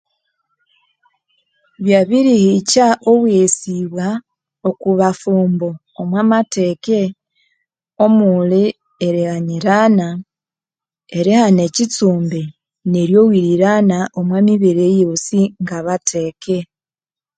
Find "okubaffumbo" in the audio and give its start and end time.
4.69-5.69